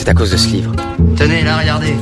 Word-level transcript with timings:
C'est 0.00 0.08
à 0.08 0.14
cause 0.14 0.30
de 0.30 0.38
ce 0.38 0.48
livre. 0.48 0.72
Tenez, 1.14 1.44
là, 1.44 1.58
regardez. 1.58 1.92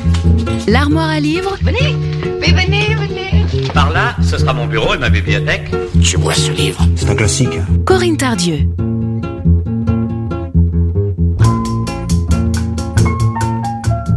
L'armoire 0.69 1.09
à 1.09 1.19
livres 1.19 1.57
Venez, 1.61 1.97
mais 2.41 2.53
venez, 2.53 2.95
venez. 2.95 3.69
Par 3.75 3.91
là, 3.91 4.15
ce 4.23 4.39
sera 4.39 4.53
mon 4.53 4.69
bureau 4.69 4.95
et 4.95 4.99
ma 4.99 5.11
bibliothèque. 5.11 5.75
Je 6.01 6.17
vois 6.17 6.33
ce 6.33 6.53
livre. 6.53 6.81
C'est 6.95 7.11
un 7.11 7.17
classique. 7.17 7.59
Corinne 7.85 8.17
Tardieu. 8.17 8.69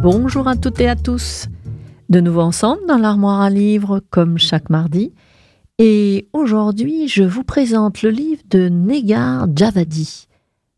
Bonjour 0.03 0.47
à 0.47 0.55
toutes 0.55 0.79
et 0.79 0.87
à 0.87 0.95
tous. 0.95 1.47
De 2.07 2.19
nouveau 2.19 2.41
ensemble 2.41 2.85
dans 2.87 2.99
l'armoire 2.99 3.41
à 3.41 3.49
livres 3.49 3.99
comme 4.11 4.37
chaque 4.37 4.69
mardi. 4.69 5.11
Et 5.79 6.27
aujourd'hui, 6.33 7.07
je 7.07 7.23
vous 7.23 7.43
présente 7.43 8.03
le 8.03 8.11
livre 8.11 8.43
de 8.47 8.69
Negar 8.69 9.47
Javadi, 9.55 10.27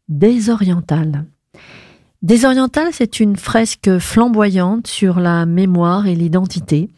Des 0.07 0.49
Orientales. 0.49 1.25
Des 2.23 2.45
Orientales, 2.45 2.93
c'est 2.93 3.19
une 3.19 3.35
fresque 3.35 3.99
flamboyante 3.99 4.87
sur 4.87 5.19
la 5.19 5.45
mémoire 5.45 6.07
et 6.07 6.15
l'identité, 6.15 6.89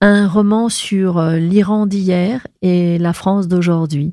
un 0.00 0.26
roman 0.26 0.68
sur 0.68 1.18
euh, 1.18 1.36
l'Iran 1.36 1.86
d'hier 1.86 2.44
et 2.60 2.98
la 2.98 3.12
France 3.12 3.46
d'aujourd'hui, 3.46 4.12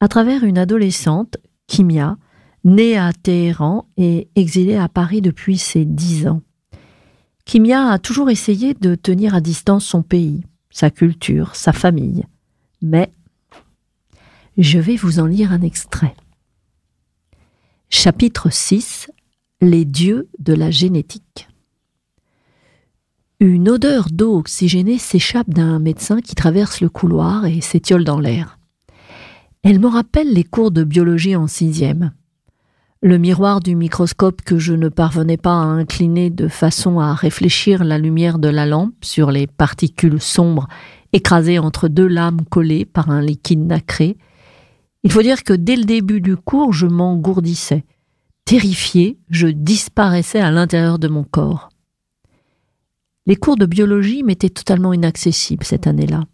à 0.00 0.08
travers 0.08 0.42
une 0.42 0.58
adolescente, 0.58 1.36
Kimia, 1.68 2.16
née 2.64 2.98
à 2.98 3.12
Téhéran 3.12 3.86
et 3.96 4.28
exilée 4.34 4.74
à 4.74 4.88
Paris 4.88 5.20
depuis 5.20 5.56
ses 5.56 5.84
dix 5.84 6.26
ans. 6.26 6.42
Kimia 7.44 7.92
a 7.92 7.98
toujours 8.00 8.28
essayé 8.28 8.74
de 8.74 8.96
tenir 8.96 9.36
à 9.36 9.40
distance 9.40 9.84
son 9.84 10.02
pays, 10.02 10.42
sa 10.70 10.90
culture, 10.90 11.54
sa 11.54 11.72
famille. 11.72 12.24
Mais 12.82 13.08
je 14.58 14.80
vais 14.80 14.96
vous 14.96 15.20
en 15.20 15.26
lire 15.26 15.52
un 15.52 15.62
extrait. 15.62 16.16
Chapitre 17.88 18.50
6 18.50 19.08
Les 19.62 19.84
dieux 19.84 20.30
de 20.38 20.54
la 20.54 20.70
génétique. 20.70 21.46
Une 23.40 23.68
odeur 23.68 24.06
d'eau 24.10 24.38
oxygénée 24.38 24.96
s'échappe 24.96 25.50
d'un 25.50 25.78
médecin 25.78 26.22
qui 26.22 26.34
traverse 26.34 26.80
le 26.80 26.88
couloir 26.88 27.44
et 27.44 27.60
s'étiole 27.60 28.04
dans 28.04 28.18
l'air. 28.18 28.58
Elle 29.62 29.78
me 29.78 29.86
rappelle 29.86 30.32
les 30.32 30.44
cours 30.44 30.70
de 30.70 30.82
biologie 30.82 31.36
en 31.36 31.46
sixième. 31.46 32.12
Le 33.02 33.18
miroir 33.18 33.60
du 33.60 33.76
microscope 33.76 34.40
que 34.40 34.58
je 34.58 34.72
ne 34.72 34.88
parvenais 34.88 35.36
pas 35.36 35.60
à 35.60 35.66
incliner 35.66 36.30
de 36.30 36.48
façon 36.48 36.98
à 36.98 37.12
réfléchir 37.12 37.84
la 37.84 37.98
lumière 37.98 38.38
de 38.38 38.48
la 38.48 38.64
lampe 38.64 39.04
sur 39.04 39.30
les 39.30 39.46
particules 39.46 40.22
sombres 40.22 40.68
écrasées 41.12 41.58
entre 41.58 41.88
deux 41.88 42.08
lames 42.08 42.46
collées 42.48 42.86
par 42.86 43.10
un 43.10 43.20
liquide 43.20 43.66
nacré. 43.66 44.16
Il 45.02 45.12
faut 45.12 45.20
dire 45.20 45.44
que 45.44 45.52
dès 45.52 45.76
le 45.76 45.84
début 45.84 46.22
du 46.22 46.38
cours, 46.38 46.72
je 46.72 46.86
m'engourdissais. 46.86 47.84
Terrifié, 48.50 49.16
je 49.30 49.46
disparaissais 49.46 50.40
à 50.40 50.50
l'intérieur 50.50 50.98
de 50.98 51.06
mon 51.06 51.22
corps. 51.22 51.68
Les 53.26 53.36
cours 53.36 53.54
de 53.54 53.64
biologie 53.64 54.24
m'étaient 54.24 54.50
totalement 54.50 54.92
inaccessibles 54.92 55.62
cette 55.62 55.86
année-là, 55.86 56.24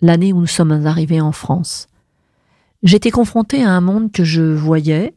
l'année 0.00 0.32
où 0.32 0.38
nous 0.38 0.46
sommes 0.46 0.86
arrivés 0.86 1.20
en 1.20 1.32
France. 1.32 1.88
J'étais 2.84 3.10
confronté 3.10 3.64
à 3.64 3.72
un 3.72 3.80
monde 3.80 4.12
que 4.12 4.22
je 4.22 4.42
voyais, 4.42 5.12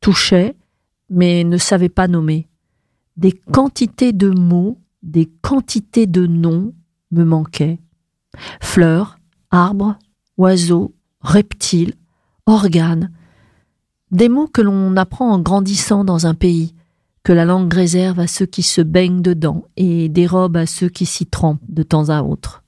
touchais, 0.00 0.56
mais 1.10 1.44
ne 1.44 1.58
savais 1.58 1.88
pas 1.88 2.08
nommer. 2.08 2.48
Des 3.16 3.30
quantités 3.30 4.12
de 4.12 4.30
mots, 4.30 4.80
des 5.04 5.26
quantités 5.26 6.08
de 6.08 6.26
noms 6.26 6.74
me 7.12 7.22
manquaient. 7.22 7.78
Fleurs, 8.60 9.20
arbres, 9.52 9.96
oiseaux, 10.38 10.92
reptiles, 11.20 11.94
organes. 12.46 13.12
Des 14.10 14.28
mots 14.28 14.46
que 14.46 14.62
l'on 14.62 14.96
apprend 14.96 15.32
en 15.32 15.38
grandissant 15.38 16.04
dans 16.04 16.26
un 16.26 16.34
pays, 16.34 16.74
que 17.22 17.32
la 17.32 17.44
langue 17.44 17.72
réserve 17.72 18.20
à 18.20 18.26
ceux 18.26 18.46
qui 18.46 18.62
se 18.62 18.80
baignent 18.80 19.20
dedans 19.20 19.66
et 19.76 20.08
dérobe 20.08 20.56
à 20.56 20.64
ceux 20.64 20.88
qui 20.88 21.04
s'y 21.04 21.26
trempent 21.26 21.60
de 21.68 21.82
temps 21.82 22.08
à 22.08 22.22
autre. 22.22 22.62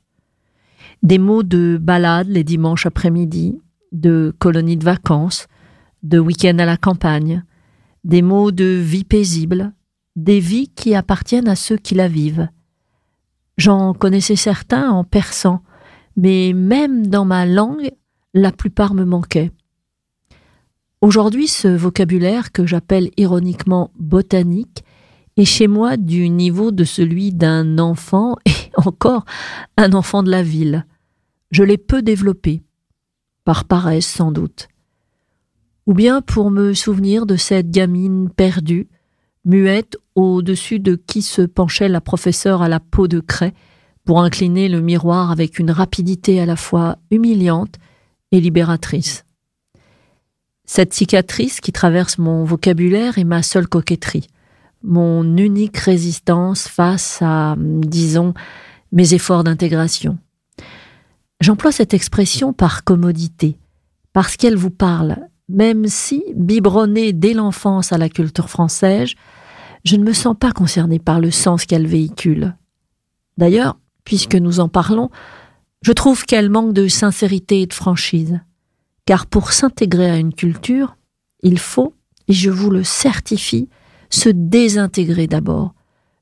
Des 1.03 1.19
mots 1.19 1.43
de 1.43 1.79
balade 1.81 2.29
les 2.29 2.45
dimanches 2.45 2.85
après-midi, 2.85 3.59
de 3.93 4.35
colonies 4.39 4.77
de 4.77 4.85
vacances, 4.85 5.47
de 6.03 6.19
week-end 6.19 6.59
à 6.59 6.67
la 6.67 6.77
campagne, 6.77 7.43
des 8.05 8.21
mots 8.21 8.51
de 8.51 8.65
vie 8.65 9.05
paisible, 9.05 9.73
des 10.17 10.41
vies 10.41 10.69
qui 10.69 10.95
appartiennent 10.95 11.49
à 11.49 11.57
ceux 11.57 11.79
qui 11.79 11.95
la 11.95 12.09
vivent. 12.09 12.49
J'en 13.57 13.95
connaissais 13.95 14.37
certains 14.37 14.91
en 14.91 15.05
persan, 15.05 15.63
mais 16.17 16.53
même 16.55 17.07
dans 17.07 17.25
ma 17.25 17.47
langue, 17.47 17.93
la 18.35 18.53
plupart 18.53 18.93
me 18.93 19.05
manquaient. 19.05 19.51
Aujourd'hui, 21.01 21.49
ce 21.49 21.69
vocabulaire 21.69 22.53
que 22.53 22.67
j'appelle 22.67 23.11
ironiquement 23.17 23.91
botanique 23.99 24.85
est 25.37 25.45
chez 25.45 25.67
moi 25.67 25.97
du 25.97 26.29
niveau 26.29 26.73
de 26.73 26.85
celui 26.85 27.33
d'un 27.33 27.79
enfant 27.79 28.37
et 28.47 28.71
encore 28.77 29.25
un 29.77 29.93
enfant 29.93 30.23
de 30.23 30.31
la 30.31 30.43
ville. 30.43 30.87
Je 31.51 31.63
l'ai 31.63 31.79
peu 31.79 32.03
développé, 32.03 32.63
par 33.45 33.65
paresse 33.65 34.07
sans 34.07 34.31
doute 34.31 34.69
ou 35.91 35.93
bien 35.93 36.23
pour 36.23 36.53
me 36.53 36.73
souvenir 36.73 37.27
de 37.27 37.35
cette 37.35 37.73
gamine 37.73 38.31
perdue, 38.31 38.89
muette 39.45 39.97
au-dessus 40.15 40.79
de 40.79 40.95
qui 40.95 41.21
se 41.21 41.43
penchait 41.43 41.89
la 41.89 42.01
professeure 42.01 42.63
à 42.63 42.69
la 42.69 42.79
peau 42.79 43.09
de 43.09 43.19
craie 43.19 43.55
pour 44.05 44.21
incliner 44.21 44.69
le 44.69 44.81
miroir 44.83 45.33
avec 45.33 45.59
une 45.59 45.73
rapidité 45.73 46.41
à 46.41 46.47
la 46.47 46.55
fois 46.55 46.99
humiliante 47.11 47.75
et 48.31 48.41
libératrice. 48.41 49.25
Cette 50.73 50.95
cicatrice 50.95 51.61
qui 51.61 51.73
traverse 51.73 52.17
mon 52.19 52.45
vocabulaire 52.45 53.19
est 53.19 53.25
ma 53.25 53.43
seule 53.43 53.67
coquetterie, 53.67 54.29
mon 54.85 55.37
unique 55.37 55.77
résistance 55.77 56.69
face 56.69 57.19
à, 57.23 57.57
disons, 57.59 58.35
mes 58.93 59.13
efforts 59.13 59.43
d'intégration. 59.43 60.17
J'emploie 61.41 61.73
cette 61.73 61.93
expression 61.93 62.53
par 62.53 62.85
commodité, 62.85 63.57
parce 64.13 64.37
qu'elle 64.37 64.55
vous 64.55 64.71
parle, 64.71 65.17
même 65.49 65.89
si, 65.89 66.23
biberonné 66.37 67.13
dès 67.13 67.35
l'enfance 67.35 67.93
à 67.93 67.99
la 67.99 68.09
culture 68.09 68.49
française, 68.49 69.15
je 69.85 69.97
ne 69.97 70.05
me 70.05 70.13
sens 70.13 70.37
pas 70.39 70.53
concerné 70.53 71.01
par 71.01 71.19
le 71.19 71.33
sens 71.33 71.65
qu'elle 71.65 71.89
véhicule. 71.89 72.55
D'ailleurs, 73.39 73.77
puisque 74.05 74.37
nous 74.37 74.61
en 74.61 74.69
parlons, 74.69 75.11
je 75.83 75.91
trouve 75.91 76.25
qu'elle 76.27 76.49
manque 76.49 76.75
de 76.75 76.87
sincérité 76.87 77.63
et 77.63 77.67
de 77.67 77.75
franchise. 77.75 78.39
Car 79.07 79.27
pour 79.27 79.53
s'intégrer 79.53 80.11
à 80.11 80.17
une 80.17 80.35
culture, 80.35 80.97
il 81.43 81.59
faut, 81.59 81.95
et 82.29 82.33
je 82.33 82.51
vous 82.51 82.71
le 82.71 82.85
certifie, 82.85 83.69
se 84.11 84.29
désintégrer 84.29 85.27
d'abord, 85.27 85.75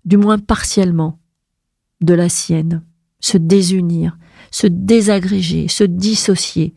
du 0.04 0.16
moins 0.16 0.38
partiellement, 0.38 1.18
de 2.00 2.14
la 2.14 2.28
sienne, 2.28 2.82
se 3.20 3.36
désunir, 3.36 4.16
se 4.50 4.66
désagréger, 4.66 5.68
se 5.68 5.84
dissocier, 5.84 6.74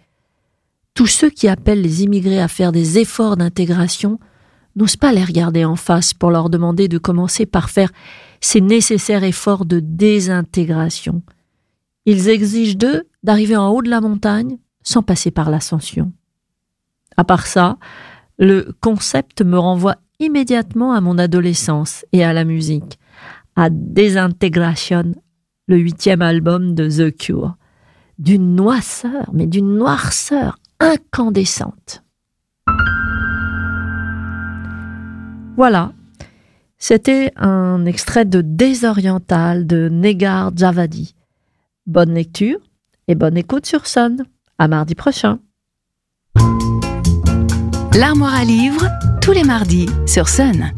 tous 0.94 1.08
ceux 1.08 1.30
qui 1.30 1.48
appellent 1.48 1.82
les 1.82 2.04
immigrés 2.04 2.42
à 2.42 2.48
faire 2.48 2.72
des 2.72 3.00
efforts 3.00 3.38
d'intégration 3.38 4.20
n'osent 4.76 4.98
pas 4.98 5.14
les 5.14 5.24
regarder 5.24 5.66
en 5.66 5.76
face 5.76 6.14
pour 6.14 6.32
leur 6.32 6.50
demander 6.50 6.88
de 6.88 6.98
commencer 6.98 7.46
par 7.46 7.70
faire 7.70 7.92
ces 8.42 8.62
nécessaires 8.62 9.24
efforts 9.24 9.66
de 9.66 9.80
désintégration. 9.80 11.22
Ils 12.06 12.30
exigent 12.30 12.78
d'eux 12.78 13.04
d'arriver 13.24 13.56
en 13.56 13.70
haut 13.70 13.82
de 13.82 13.90
la 13.90 14.02
montagne 14.02 14.58
sans 14.84 15.04
passer 15.04 15.32
par 15.32 15.50
l'ascension. 15.50 16.12
À 17.18 17.24
part 17.24 17.48
ça, 17.48 17.78
le 18.38 18.74
concept 18.82 19.42
me 19.42 19.58
renvoie 19.58 19.98
immédiatement 20.20 20.94
à 20.94 21.02
mon 21.02 21.18
adolescence 21.18 22.06
et 22.12 22.24
à 22.24 22.34
la 22.34 22.44
musique, 22.44 23.00
à 23.56 23.70
Désintégration, 23.70 25.14
le 25.68 25.78
huitième 25.78 26.22
album 26.22 26.76
de 26.76 26.90
The 26.90 27.16
Cure. 27.16 27.56
D'une 28.20 28.56
noisseur, 28.56 29.32
mais 29.34 29.48
d'une 29.48 29.78
noirceur 29.78 30.60
incandescente. 30.80 32.04
Voilà, 35.58 35.92
c'était 36.78 37.32
un 37.36 37.86
extrait 37.86 38.26
de 38.26 38.42
Désoriental 38.42 39.68
de 39.68 39.90
Negar 39.90 40.52
Javadi. 40.56 41.16
Bonne 41.86 42.14
lecture 42.14 42.60
et 43.08 43.16
bonne 43.16 43.38
écoute 43.38 43.66
sur 43.66 43.86
Sun. 43.86 44.26
À 44.62 44.68
mardi 44.68 44.94
prochain. 44.94 45.40
L'armoire 47.98 48.36
à 48.36 48.44
livres, 48.44 48.86
tous 49.20 49.32
les 49.32 49.44
mardis 49.44 49.88
sur 50.06 50.30
Sun. 50.30 50.72